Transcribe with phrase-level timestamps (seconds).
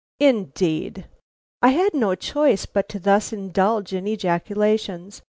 [0.19, 1.05] "Indeed!"
[1.61, 5.21] I had no choice but to thus indulge in ejaculations.